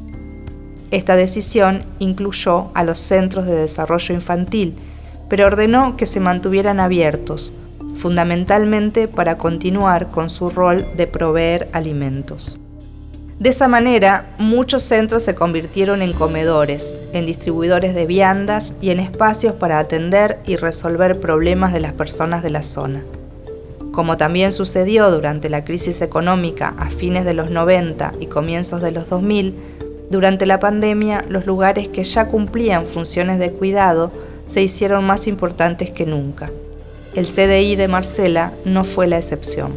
Esta 0.91 1.17
decisión 1.17 1.85
incluyó 1.99 2.71
a 2.75 2.85
los 2.85 2.99
centros 3.01 3.47
de 3.47 3.55
desarrollo 3.55 4.15
infantil, 4.15 4.77
pero 5.29 5.47
ordenó 5.47 5.97
que 5.97 6.07
se 6.07 6.21
mantuvieran 6.21 6.79
abiertos, 6.79 7.53
fundamentalmente 7.97 9.09
para 9.09 9.39
continuar 9.39 10.09
con 10.09 10.29
su 10.29 10.51
rol 10.51 10.85
de 10.97 11.07
proveer 11.07 11.69
alimentos. 11.73 12.59
De 13.45 13.51
esa 13.51 13.69
manera, 13.69 14.25
muchos 14.39 14.83
centros 14.85 15.23
se 15.23 15.35
convirtieron 15.35 16.01
en 16.01 16.15
comedores, 16.15 16.95
en 17.13 17.27
distribuidores 17.27 17.95
de 17.95 18.07
viandas 18.07 18.73
y 18.81 18.89
en 18.89 19.01
espacios 19.01 19.55
para 19.57 19.79
atender 19.79 20.39
y 20.47 20.57
resolver 20.57 21.21
problemas 21.21 21.75
de 21.75 21.81
las 21.81 21.93
personas 21.93 22.43
de 22.43 22.49
la 22.49 22.63
zona. 22.63 23.03
Como 23.93 24.17
también 24.17 24.51
sucedió 24.51 25.11
durante 25.11 25.51
la 25.51 25.63
crisis 25.63 26.01
económica 26.01 26.73
a 26.79 26.89
fines 26.89 27.27
de 27.27 27.35
los 27.35 27.51
90 27.51 28.15
y 28.19 28.29
comienzos 28.29 28.81
de 28.81 28.93
los 28.93 29.11
2000, 29.11 29.55
durante 30.09 30.47
la 30.47 30.59
pandemia 30.59 31.23
los 31.29 31.45
lugares 31.45 31.89
que 31.89 32.05
ya 32.05 32.29
cumplían 32.29 32.87
funciones 32.87 33.39
de 33.39 33.51
cuidado 33.51 34.11
se 34.47 34.63
hicieron 34.63 35.05
más 35.05 35.27
importantes 35.27 35.91
que 35.91 36.07
nunca. 36.07 36.49
El 37.15 37.27
CDI 37.27 37.77
de 37.77 37.89
Marcela 37.89 38.53
no 38.65 38.85
fue 38.85 39.07
la 39.07 39.19
excepción. 39.19 39.75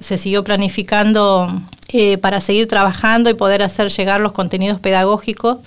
Se 0.00 0.18
siguió 0.18 0.42
planificando 0.42 1.46
eh, 1.92 2.18
para 2.18 2.40
seguir 2.40 2.68
trabajando 2.68 3.30
y 3.30 3.34
poder 3.34 3.62
hacer 3.62 3.90
llegar 3.90 4.20
los 4.20 4.32
contenidos 4.32 4.78
pedagógicos 4.78 5.58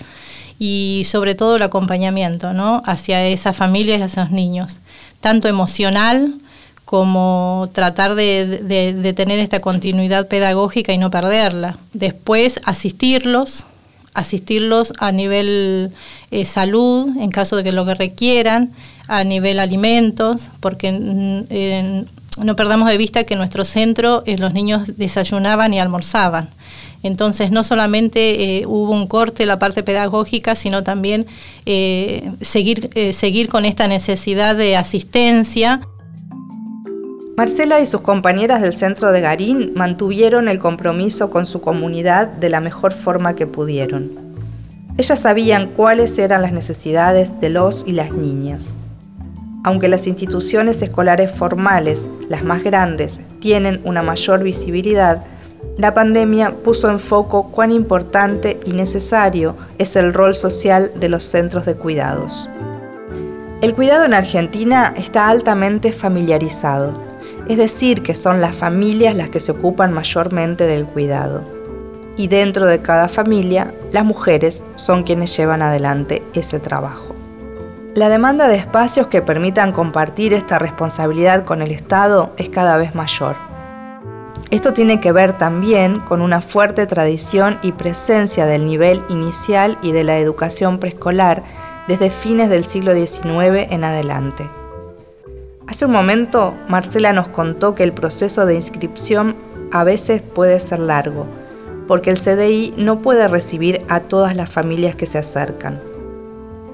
y 0.58 1.02
sobre 1.04 1.34
todo 1.34 1.56
el 1.56 1.62
acompañamiento 1.62 2.54
¿no? 2.54 2.82
hacia 2.86 3.26
esas 3.26 3.54
familias 3.54 3.98
y 3.98 4.02
hacia 4.02 4.22
esos 4.22 4.32
niños, 4.32 4.78
tanto 5.20 5.48
emocional 5.48 6.34
como 6.86 7.68
tratar 7.72 8.14
de, 8.14 9.12
tener 9.14 9.38
esta 9.38 9.60
continuidad 9.60 10.28
pedagógica 10.28 10.94
y 10.94 10.98
no 10.98 11.10
perderla. 11.10 11.76
Después 11.92 12.58
asistirlos, 12.64 13.64
asistirlos 14.14 14.94
a 15.00 15.12
nivel 15.12 15.92
eh, 16.30 16.46
salud, 16.46 17.16
en 17.18 17.30
caso 17.30 17.56
de 17.56 17.64
que 17.64 17.72
lo 17.72 17.84
que 17.84 17.94
requieran, 17.94 18.72
a 19.08 19.24
nivel 19.24 19.60
alimentos, 19.60 20.48
porque 20.60 22.06
no 22.42 22.56
perdamos 22.56 22.88
de 22.88 22.98
vista 22.98 23.24
que 23.24 23.34
en 23.34 23.38
nuestro 23.38 23.64
centro 23.64 24.22
eh, 24.26 24.38
los 24.38 24.52
niños 24.52 24.96
desayunaban 24.96 25.72
y 25.72 25.80
almorzaban. 25.80 26.48
Entonces 27.02 27.50
no 27.50 27.64
solamente 27.64 28.58
eh, 28.58 28.66
hubo 28.66 28.92
un 28.92 29.06
corte 29.06 29.42
en 29.42 29.48
la 29.48 29.58
parte 29.58 29.82
pedagógica, 29.82 30.56
sino 30.56 30.82
también 30.82 31.26
eh, 31.66 32.30
seguir, 32.40 32.90
seguir 33.12 33.48
con 33.48 33.66
esta 33.66 33.88
necesidad 33.88 34.56
de 34.56 34.76
asistencia. 34.76 35.80
Marcela 37.36 37.80
y 37.80 37.86
sus 37.86 38.00
compañeras 38.00 38.62
del 38.62 38.72
centro 38.72 39.12
de 39.12 39.20
Garín 39.20 39.72
mantuvieron 39.74 40.48
el 40.48 40.58
compromiso 40.58 41.30
con 41.30 41.46
su 41.46 41.60
comunidad 41.60 42.26
de 42.26 42.48
la 42.48 42.60
mejor 42.60 42.92
forma 42.92 43.34
que 43.34 43.46
pudieron. 43.46 44.12
Ellas 44.96 45.20
sabían 45.20 45.70
cuáles 45.76 46.16
eran 46.18 46.42
las 46.42 46.52
necesidades 46.52 47.40
de 47.40 47.50
los 47.50 47.84
y 47.86 47.92
las 47.92 48.12
niñas. 48.12 48.78
Aunque 49.64 49.88
las 49.88 50.06
instituciones 50.06 50.80
escolares 50.82 51.32
formales, 51.32 52.06
las 52.28 52.44
más 52.44 52.62
grandes, 52.62 53.20
tienen 53.40 53.80
una 53.84 54.02
mayor 54.02 54.42
visibilidad, 54.42 55.24
la 55.78 55.94
pandemia 55.94 56.52
puso 56.52 56.90
en 56.90 57.00
foco 57.00 57.50
cuán 57.50 57.72
importante 57.72 58.60
y 58.64 58.74
necesario 58.74 59.56
es 59.78 59.96
el 59.96 60.12
rol 60.12 60.34
social 60.34 60.92
de 60.94 61.08
los 61.08 61.24
centros 61.24 61.64
de 61.64 61.74
cuidados. 61.74 62.48
El 63.62 63.74
cuidado 63.74 64.04
en 64.04 64.12
Argentina 64.12 64.92
está 64.98 65.28
altamente 65.28 65.92
familiarizado, 65.92 66.92
es 67.48 67.56
decir, 67.56 68.02
que 68.02 68.14
son 68.14 68.42
las 68.42 68.54
familias 68.54 69.16
las 69.16 69.30
que 69.30 69.40
se 69.40 69.52
ocupan 69.52 69.94
mayormente 69.94 70.64
del 70.64 70.84
cuidado. 70.84 71.42
Y 72.18 72.28
dentro 72.28 72.66
de 72.66 72.80
cada 72.80 73.08
familia, 73.08 73.72
las 73.92 74.04
mujeres 74.04 74.62
son 74.76 75.04
quienes 75.04 75.34
llevan 75.34 75.62
adelante 75.62 76.22
ese 76.34 76.60
trabajo. 76.60 77.13
La 77.94 78.08
demanda 78.08 78.48
de 78.48 78.56
espacios 78.56 79.06
que 79.06 79.22
permitan 79.22 79.70
compartir 79.70 80.32
esta 80.32 80.58
responsabilidad 80.58 81.44
con 81.44 81.62
el 81.62 81.70
Estado 81.70 82.32
es 82.36 82.48
cada 82.48 82.76
vez 82.76 82.96
mayor. 82.96 83.36
Esto 84.50 84.72
tiene 84.72 84.98
que 84.98 85.12
ver 85.12 85.38
también 85.38 86.00
con 86.00 86.20
una 86.20 86.40
fuerte 86.40 86.86
tradición 86.86 87.60
y 87.62 87.70
presencia 87.70 88.46
del 88.46 88.66
nivel 88.66 89.04
inicial 89.10 89.78
y 89.80 89.92
de 89.92 90.02
la 90.02 90.18
educación 90.18 90.80
preescolar 90.80 91.44
desde 91.86 92.10
fines 92.10 92.50
del 92.50 92.64
siglo 92.64 92.94
XIX 92.94 93.70
en 93.70 93.84
adelante. 93.84 94.44
Hace 95.68 95.84
un 95.84 95.92
momento, 95.92 96.52
Marcela 96.68 97.12
nos 97.12 97.28
contó 97.28 97.76
que 97.76 97.84
el 97.84 97.92
proceso 97.92 98.44
de 98.44 98.56
inscripción 98.56 99.36
a 99.70 99.84
veces 99.84 100.20
puede 100.20 100.58
ser 100.58 100.80
largo, 100.80 101.26
porque 101.86 102.10
el 102.10 102.18
CDI 102.18 102.74
no 102.76 102.98
puede 102.98 103.28
recibir 103.28 103.82
a 103.88 104.00
todas 104.00 104.34
las 104.34 104.50
familias 104.50 104.96
que 104.96 105.06
se 105.06 105.18
acercan. 105.18 105.93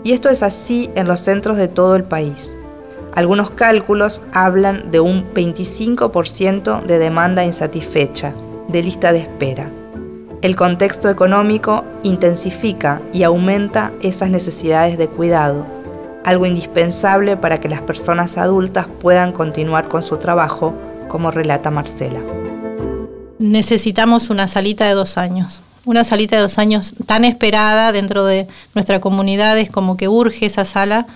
Y 0.02 0.12
esto 0.12 0.30
es 0.30 0.42
así 0.42 0.90
en 0.94 1.06
los 1.06 1.20
centros 1.20 1.56
de 1.56 1.68
todo 1.68 1.96
el 1.96 2.04
país. 2.04 2.54
Algunos 3.14 3.50
cálculos 3.50 4.22
hablan 4.32 4.90
de 4.90 5.00
un 5.00 5.34
25% 5.34 6.84
de 6.84 6.98
demanda 6.98 7.44
insatisfecha, 7.44 8.32
de 8.68 8.82
lista 8.82 9.12
de 9.12 9.18
espera. 9.20 9.68
El 10.42 10.56
contexto 10.56 11.10
económico 11.10 11.84
intensifica 12.02 13.00
y 13.12 13.24
aumenta 13.24 13.92
esas 14.00 14.30
necesidades 14.30 14.96
de 14.96 15.08
cuidado, 15.08 15.66
algo 16.24 16.46
indispensable 16.46 17.36
para 17.36 17.60
que 17.60 17.68
las 17.68 17.82
personas 17.82 18.38
adultas 18.38 18.86
puedan 19.00 19.32
continuar 19.32 19.88
con 19.88 20.02
su 20.02 20.16
trabajo, 20.16 20.72
como 21.08 21.30
relata 21.30 21.70
Marcela. 21.70 22.20
Necesitamos 23.38 24.30
una 24.30 24.48
salita 24.48 24.86
de 24.86 24.94
dos 24.94 25.18
años 25.18 25.62
una 25.90 26.04
salita 26.04 26.36
de 26.36 26.42
dos 26.42 26.58
años 26.58 26.94
tan 27.06 27.24
esperada 27.24 27.90
dentro 27.90 28.24
de 28.24 28.46
nuestra 28.74 29.00
comunidad, 29.00 29.58
es 29.58 29.70
como 29.70 29.96
que 29.96 30.06
urge 30.06 30.46
esa 30.46 30.64
sala 30.64 31.06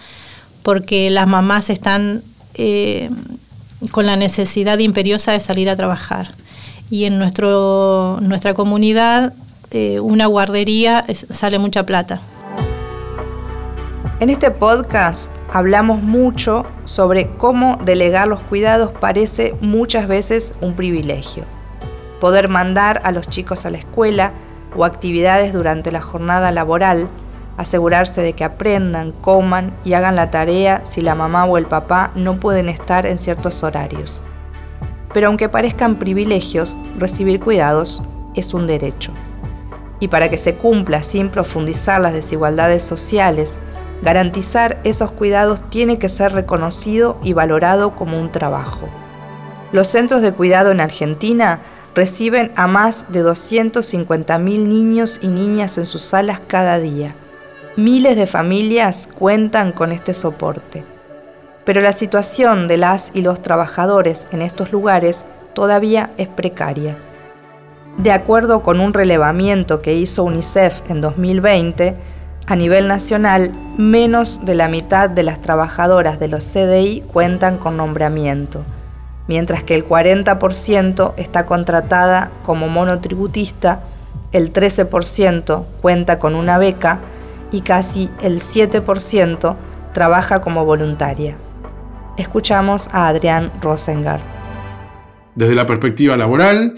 porque 0.64 1.10
las 1.10 1.28
mamás 1.28 1.70
están 1.70 2.22
eh, 2.54 3.08
con 3.92 4.06
la 4.06 4.16
necesidad 4.16 4.78
imperiosa 4.78 5.30
de 5.30 5.38
salir 5.38 5.70
a 5.70 5.76
trabajar. 5.76 6.32
Y 6.90 7.04
en 7.04 7.18
nuestro, 7.18 8.18
nuestra 8.20 8.54
comunidad 8.54 9.32
eh, 9.70 10.00
una 10.00 10.26
guardería 10.26 11.04
sale 11.30 11.60
mucha 11.60 11.86
plata. 11.86 12.20
En 14.18 14.30
este 14.30 14.50
podcast 14.50 15.30
hablamos 15.52 16.02
mucho 16.02 16.66
sobre 16.84 17.28
cómo 17.28 17.78
delegar 17.84 18.26
los 18.26 18.40
cuidados 18.40 18.90
parece 19.00 19.54
muchas 19.60 20.08
veces 20.08 20.52
un 20.60 20.74
privilegio. 20.74 21.44
Poder 22.20 22.48
mandar 22.48 23.02
a 23.04 23.12
los 23.12 23.28
chicos 23.28 23.66
a 23.66 23.70
la 23.70 23.78
escuela, 23.78 24.32
o 24.76 24.84
actividades 24.84 25.52
durante 25.52 25.92
la 25.92 26.00
jornada 26.00 26.52
laboral, 26.52 27.08
asegurarse 27.56 28.20
de 28.20 28.32
que 28.32 28.44
aprendan, 28.44 29.12
coman 29.12 29.72
y 29.84 29.94
hagan 29.94 30.16
la 30.16 30.30
tarea 30.30 30.82
si 30.84 31.00
la 31.00 31.14
mamá 31.14 31.44
o 31.44 31.58
el 31.58 31.66
papá 31.66 32.10
no 32.14 32.36
pueden 32.40 32.68
estar 32.68 33.06
en 33.06 33.18
ciertos 33.18 33.62
horarios. 33.62 34.22
Pero 35.12 35.28
aunque 35.28 35.48
parezcan 35.48 35.96
privilegios, 35.96 36.76
recibir 36.98 37.40
cuidados 37.40 38.02
es 38.34 38.52
un 38.52 38.66
derecho. 38.66 39.12
Y 40.00 40.08
para 40.08 40.28
que 40.28 40.38
se 40.38 40.56
cumpla 40.56 41.02
sin 41.02 41.28
profundizar 41.28 42.00
las 42.00 42.12
desigualdades 42.12 42.82
sociales, 42.82 43.60
garantizar 44.02 44.80
esos 44.82 45.12
cuidados 45.12 45.62
tiene 45.70 45.98
que 45.98 46.08
ser 46.08 46.32
reconocido 46.32 47.16
y 47.22 47.32
valorado 47.32 47.94
como 47.94 48.20
un 48.20 48.30
trabajo. 48.30 48.88
Los 49.72 49.88
centros 49.88 50.20
de 50.20 50.32
cuidado 50.32 50.72
en 50.72 50.80
Argentina 50.80 51.60
reciben 51.94 52.52
a 52.56 52.66
más 52.66 53.06
de 53.10 53.24
250.000 53.24 54.38
niños 54.66 55.18
y 55.22 55.28
niñas 55.28 55.78
en 55.78 55.84
sus 55.84 56.02
salas 56.02 56.40
cada 56.46 56.78
día. 56.78 57.14
Miles 57.76 58.16
de 58.16 58.26
familias 58.26 59.08
cuentan 59.18 59.72
con 59.72 59.92
este 59.92 60.14
soporte. 60.14 60.84
Pero 61.64 61.80
la 61.80 61.92
situación 61.92 62.68
de 62.68 62.76
las 62.76 63.10
y 63.14 63.22
los 63.22 63.42
trabajadores 63.42 64.26
en 64.32 64.42
estos 64.42 64.72
lugares 64.72 65.24
todavía 65.54 66.10
es 66.18 66.28
precaria. 66.28 66.96
De 67.96 68.12
acuerdo 68.12 68.62
con 68.62 68.80
un 68.80 68.92
relevamiento 68.92 69.80
que 69.80 69.94
hizo 69.94 70.24
UNICEF 70.24 70.80
en 70.90 71.00
2020, 71.00 71.94
a 72.46 72.56
nivel 72.56 72.88
nacional, 72.88 73.52
menos 73.78 74.44
de 74.44 74.54
la 74.54 74.68
mitad 74.68 75.08
de 75.08 75.22
las 75.22 75.40
trabajadoras 75.40 76.18
de 76.18 76.28
los 76.28 76.44
CDI 76.44 77.02
cuentan 77.12 77.56
con 77.56 77.76
nombramiento, 77.76 78.64
mientras 79.26 79.62
que 79.62 79.74
el 79.74 79.86
40% 79.86 81.14
está 81.16 81.46
contratada 81.46 82.30
como 82.44 82.68
monotributista, 82.68 83.80
el 84.32 84.52
13% 84.52 85.64
cuenta 85.80 86.18
con 86.18 86.34
una 86.34 86.58
beca 86.58 86.98
y 87.52 87.60
casi 87.60 88.10
el 88.22 88.40
7% 88.40 89.56
trabaja 89.92 90.40
como 90.40 90.64
voluntaria. 90.64 91.36
Escuchamos 92.16 92.88
a 92.92 93.08
Adrián 93.08 93.50
Rosengard. 93.62 94.20
Desde 95.34 95.54
la 95.54 95.66
perspectiva 95.66 96.16
laboral, 96.16 96.74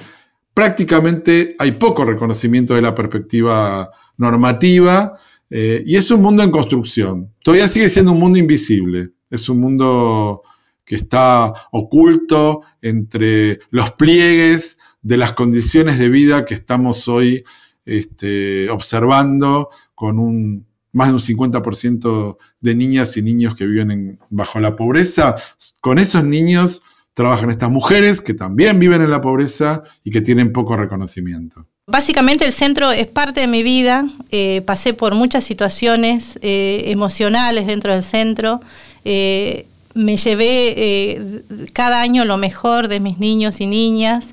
prácticamente 0.55 1.57
hay 1.59 1.73
poco 1.73 2.05
reconocimiento 2.05 2.75
de 2.75 2.83
la 2.83 2.95
perspectiva 2.95 3.91
normativa 4.17 5.19
eh, 5.50 5.83
y 5.85 5.97
es 5.97 6.11
un 6.11 6.23
mundo 6.23 6.43
en 6.43 6.50
construcción. 6.50 7.33
Todavía 7.43 7.69
sigue 7.69 7.88
siendo 7.88 8.12
un 8.12 8.21
mundo 8.21 8.38
invisible. 8.38 9.11
Es 9.31 9.49
un 9.49 9.61
mundo 9.61 10.43
que 10.87 10.97
está 10.97 11.52
oculto 11.73 12.62
entre 12.81 13.61
los 13.71 13.90
pliegues 13.93 14.78
de 15.02 15.19
las 15.19 15.33
condiciones 15.33 15.99
de 15.99 16.09
vida 16.09 16.47
que 16.47 16.55
estamos 16.55 17.09
hoy 17.09 17.45
este, 17.85 18.71
observando 18.71 19.69
con 19.95 20.19
un, 20.19 20.66
más 20.93 21.09
de 21.09 21.14
un 21.14 21.21
50% 21.21 22.37
de 22.61 22.75
niñas 22.75 23.16
y 23.16 23.23
niños 23.23 23.55
que 23.55 23.66
viven 23.66 24.19
bajo 24.31 24.61
la 24.61 24.76
pobreza. 24.76 25.37
Con 25.81 25.99
esos 25.99 26.25
niños 26.25 26.83
trabajan 27.14 27.50
estas 27.50 27.71
mujeres 27.71 28.21
que 28.21 28.35
también 28.35 28.78
viven 28.78 29.02
en 29.02 29.11
la 29.11 29.21
pobreza 29.21 29.83
y 30.05 30.11
que 30.11 30.21
tienen 30.21 30.52
poco 30.52 30.76
reconocimiento. 30.76 31.66
Básicamente 31.87 32.45
el 32.45 32.52
centro 32.52 32.90
es 32.90 33.07
parte 33.07 33.40
de 33.40 33.47
mi 33.47 33.62
vida, 33.62 34.07
eh, 34.33 34.62
pasé 34.66 34.93
por 34.93 35.14
muchas 35.14 35.45
situaciones 35.45 36.37
eh, 36.43 36.83
emocionales 36.87 37.66
dentro 37.69 37.93
del 37.93 38.02
centro, 38.02 38.61
eh, 39.05 39.66
me 39.97 40.17
llevé 40.17 41.43
cada 41.73 42.00
año 42.00 42.25
lo 42.25 42.37
mejor 42.37 42.88
de 42.88 43.00
mis 43.00 43.19
niños 43.19 43.61
y 43.61 43.67
niñas, 43.67 44.26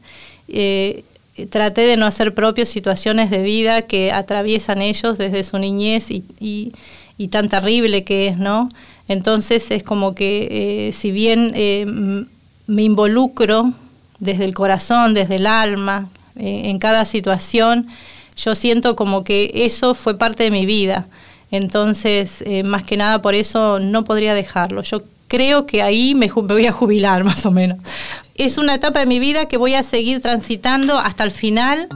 traté 1.50 1.82
de 1.82 1.98
no 1.98 2.05
hacer 2.05 2.36
propios 2.36 2.70
situaciones 2.70 3.32
de 3.32 3.41
vida 3.41 3.84
que 3.84 4.12
atraviesan 4.12 4.82
ellos 4.82 5.17
desde 5.17 5.43
su 5.43 5.58
niñez 5.58 6.12
y, 6.12 6.72
tan 7.32 7.50
terrible 7.50 8.03
que 8.03 8.27
es, 8.27 8.38
¿no? 8.38 8.70
Entonces 9.08 9.72
es 9.72 9.82
como 9.82 10.13
que 10.13 10.91
si 10.93 11.12
bien 11.12 12.27
me 12.67 12.84
involucro 12.84 13.73
desde 14.19 14.45
el 14.45 14.54
corazón, 14.54 15.13
desde 15.13 15.36
el 15.36 15.47
alma, 15.47 16.10
eh, 16.36 16.63
en 16.65 16.80
cada 16.80 17.06
situación, 17.06 17.88
yo 18.36 18.56
siento 18.56 18.95
como 18.95 19.23
que 19.23 19.52
eso 19.54 19.93
fue 19.93 20.17
parte 20.17 20.43
de 20.43 20.52
mi 20.52 20.65
vida. 20.65 21.08
Entonces, 21.52 22.41
eh, 22.47 22.63
más 22.63 22.84
que 22.84 22.97
nada 22.97 23.21
por 23.21 23.36
eso 23.36 23.80
no 23.80 24.04
podría 24.06 24.34
dejarlo. 24.34 24.82
Yo 24.82 25.04
creo 25.34 25.65
que 25.65 25.82
ahí 25.82 26.13
me, 26.13 26.30
voy 26.30 26.67
a 26.67 26.72
jubilar 26.72 27.24
más 27.32 27.43
o 27.48 27.52
menos. 27.52 27.80
Es 28.36 28.60
una 28.60 28.76
etapa 28.76 29.00
de 29.00 29.08
mi 29.08 29.19
vida 29.19 29.48
que 29.48 29.58
voy 29.58 29.74
a 29.74 29.82
seguir 29.82 30.22
transitando 30.22 31.00
hasta 31.00 31.24
el 31.24 31.32
final. 31.32 31.88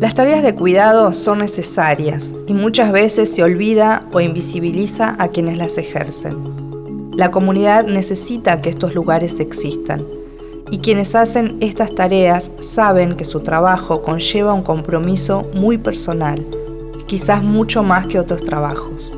Las 0.00 0.14
tareas 0.14 0.42
de 0.42 0.56
cuidado 0.56 1.12
son 1.12 1.38
necesarias 1.38 2.34
y 2.48 2.54
muchas 2.54 2.90
veces 2.90 3.32
se 3.32 3.44
olvida 3.44 4.04
o 4.12 4.20
invisibiliza 4.20 5.14
a 5.16 5.28
quienes 5.28 5.58
las 5.58 5.78
ejercen. 5.78 7.12
La 7.16 7.30
comunidad 7.30 7.86
necesita 7.86 8.60
que 8.62 8.70
estos 8.70 8.94
lugares 8.96 9.38
existan 9.38 10.04
y 10.72 10.78
quienes 10.78 11.14
hacen 11.14 11.58
estas 11.60 11.94
tareas 11.94 12.50
saben 12.58 13.14
que 13.14 13.24
su 13.24 13.40
trabajo 13.40 14.02
conlleva 14.02 14.54
un 14.54 14.62
compromiso 14.62 15.46
muy 15.54 15.78
personal, 15.78 16.44
quizás 17.12 17.42
mucho 17.42 17.82
más 17.82 18.06
que 18.06 18.18
otros 18.18 18.42
trabajos. 18.42 19.12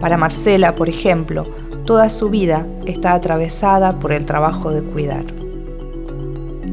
Para 0.00 0.16
Marcela, 0.16 0.76
por 0.76 0.88
ejemplo, 0.88 1.44
toda 1.84 2.08
su 2.08 2.30
vida 2.30 2.64
está 2.84 3.14
atravesada 3.14 3.98
por 3.98 4.12
el 4.12 4.24
trabajo 4.24 4.70
de 4.70 4.82
cuidar. 4.82 5.24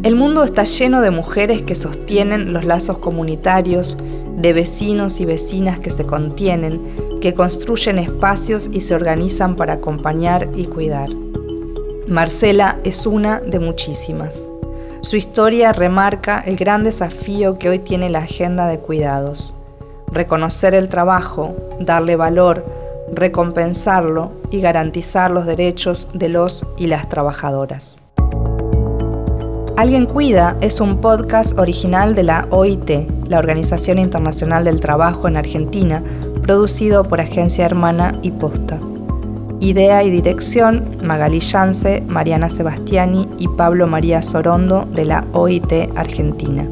El 0.03 0.15
mundo 0.15 0.43
está 0.43 0.63
lleno 0.65 1.01
de 1.01 1.09
mujeres 1.09 1.63
que 1.63 1.73
sostienen 1.73 2.53
los 2.53 2.65
lazos 2.65 2.99
comunitarios, 2.99 3.97
de 4.37 4.53
vecinos 4.53 5.19
y 5.19 5.25
vecinas 5.25 5.79
que 5.79 5.89
se 5.89 6.05
contienen, 6.05 7.19
que 7.19 7.33
construyen 7.33 7.97
espacios 7.97 8.69
y 8.71 8.81
se 8.81 8.93
organizan 8.93 9.55
para 9.55 9.73
acompañar 9.73 10.51
y 10.55 10.65
cuidar. 10.65 11.09
Marcela 12.07 12.77
es 12.83 13.07
una 13.07 13.39
de 13.39 13.57
muchísimas. 13.57 14.45
Su 15.01 15.15
historia 15.15 15.73
remarca 15.73 16.43
el 16.45 16.57
gran 16.57 16.83
desafío 16.83 17.57
que 17.57 17.69
hoy 17.69 17.79
tiene 17.79 18.11
la 18.11 18.19
agenda 18.19 18.67
de 18.67 18.77
cuidados. 18.77 19.55
Reconocer 20.13 20.75
el 20.75 20.89
trabajo, 20.89 21.55
darle 21.79 22.15
valor, 22.15 22.63
recompensarlo 23.11 24.31
y 24.51 24.61
garantizar 24.61 25.31
los 25.31 25.47
derechos 25.47 26.07
de 26.13 26.29
los 26.29 26.65
y 26.77 26.85
las 26.85 27.09
trabajadoras. 27.09 27.97
Alguien 29.75 30.05
Cuida 30.05 30.55
es 30.61 30.79
un 30.79 31.01
podcast 31.01 31.57
original 31.57 32.13
de 32.13 32.21
la 32.21 32.45
OIT, 32.51 33.09
la 33.27 33.39
Organización 33.39 33.97
Internacional 33.97 34.63
del 34.63 34.79
Trabajo 34.79 35.27
en 35.27 35.35
Argentina, 35.35 36.03
producido 36.43 37.05
por 37.05 37.19
Agencia 37.19 37.65
Hermana 37.65 38.13
y 38.21 38.29
Posta. 38.29 38.79
Idea 39.61 40.03
y 40.03 40.11
dirección, 40.11 40.97
Magali 41.01 41.39
Yance, 41.39 42.01
Mariana 42.07 42.51
Sebastiani 42.51 43.27
y 43.39 43.47
Pablo 43.47 43.87
María 43.87 44.21
Sorondo 44.21 44.85
de 44.93 45.05
la 45.05 45.23
OIT 45.33 45.89
Argentina. 45.95 46.67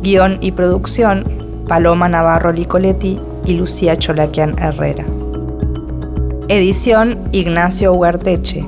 Guión 0.00 0.38
y 0.40 0.52
producción, 0.52 1.24
Paloma 1.68 2.08
Navarro 2.08 2.50
Licoletti 2.50 3.20
y 3.44 3.54
Lucía 3.54 3.96
Cholaquian 3.96 4.58
Herrera. 4.58 5.04
Edición, 6.48 7.18
Ignacio 7.32 7.92
Huarteche. 7.92 8.64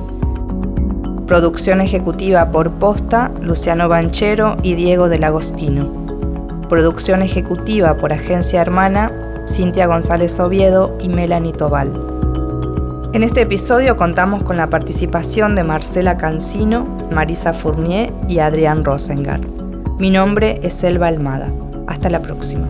Producción 1.25 1.81
ejecutiva 1.81 2.51
por 2.51 2.69
Posta, 2.73 3.31
Luciano 3.41 3.89
Banchero 3.89 4.55
y 4.61 4.75
Diego 4.75 5.09
del 5.09 5.23
Agostino. 5.23 5.89
Producción 6.69 7.23
ejecutiva 7.23 7.97
por 7.97 8.13
Agencia 8.13 8.61
Hermana, 8.61 9.11
Cintia 9.47 9.87
González 9.87 10.39
Oviedo 10.39 10.95
y 11.01 11.09
Melanie 11.09 11.53
Tobal. 11.53 11.91
En 13.13 13.23
este 13.23 13.41
episodio 13.41 13.97
contamos 13.97 14.43
con 14.43 14.57
la 14.57 14.69
participación 14.69 15.55
de 15.55 15.63
Marcela 15.63 16.17
Cancino, 16.17 16.85
Marisa 17.11 17.51
Fournier 17.51 18.13
y 18.29 18.39
Adrián 18.39 18.85
Rosengard. 18.85 19.45
Mi 19.97 20.11
nombre 20.11 20.59
es 20.61 20.83
Elba 20.83 21.07
Almada. 21.07 21.51
Hasta 21.87 22.09
la 22.09 22.21
próxima. 22.21 22.67